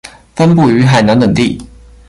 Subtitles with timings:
[0.35, 1.61] 分布于海南等地。